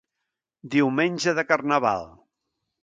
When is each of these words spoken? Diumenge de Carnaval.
Diumenge 0.77 1.37
de 1.41 1.47
Carnaval. 1.53 2.11